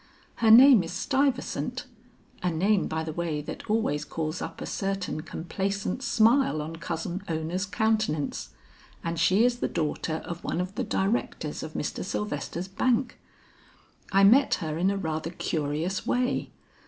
[0.37, 1.85] Her name is Stuyvesant
[2.41, 7.21] a name by the way that always calls up a certain complacent smile on Cousin
[7.29, 8.49] Ona's countenance
[9.03, 12.03] and she is the daughter of one of the directors of Mr.
[12.03, 13.19] Sylvester's bank.
[14.11, 16.49] I met her in a rather curious way.